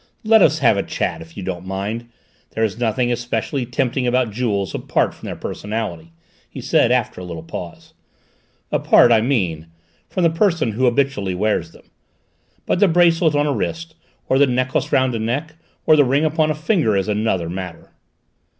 "Let 0.23 0.41
us 0.41 0.57
have 0.65 0.77
a 0.77 0.81
chat, 0.81 1.21
if 1.21 1.37
you 1.37 1.43
don't 1.43 1.63
mind! 1.67 2.09
There 2.55 2.63
is 2.63 2.79
nothing 2.79 3.11
especially 3.11 3.67
tempting 3.67 4.07
about 4.07 4.31
jewels 4.31 4.73
apart 4.73 5.13
from 5.13 5.27
their 5.27 5.35
personality," 5.35 6.11
he 6.49 6.59
said 6.59 6.91
after 6.91 7.21
a 7.21 7.23
little 7.23 7.43
pause, 7.43 7.93
"apart, 8.71 9.11
I 9.11 9.21
mean, 9.21 9.67
from 10.09 10.23
the 10.23 10.31
person 10.31 10.71
who 10.71 10.85
habitually 10.85 11.35
wears 11.35 11.69
them. 11.71 11.85
But 12.65 12.79
the 12.79 12.87
bracelet 12.87 13.35
on 13.35 13.45
a 13.45 13.53
wrist, 13.53 13.93
or 14.27 14.39
the 14.39 14.47
necklace 14.47 14.91
round 14.91 15.13
a 15.13 15.19
neck, 15.19 15.53
or 15.85 15.95
the 15.95 16.03
ring 16.03 16.25
upon 16.25 16.49
a 16.49 16.55
finger 16.55 16.97
is 16.97 17.07
another 17.07 17.47
matter!" 17.47 17.91